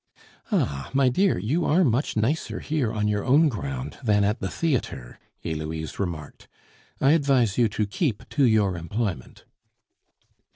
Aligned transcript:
"Ah! 0.51 0.89
my 0.93 1.09
dear, 1.09 1.37
you 1.37 1.63
are 1.63 1.83
much 1.83 2.17
nicer 2.17 2.59
here 2.59 2.91
on 2.91 3.07
your 3.07 3.23
own 3.23 3.49
ground 3.49 3.99
than 4.03 4.23
at 4.23 4.39
the 4.39 4.49
theatre," 4.49 5.19
Heloise 5.43 5.99
remarked. 5.99 6.47
"I 6.99 7.11
advise 7.11 7.59
you 7.59 7.69
to 7.69 7.85
keep 7.85 8.27
to 8.29 8.43
your 8.45 8.75
employment." 8.75 9.45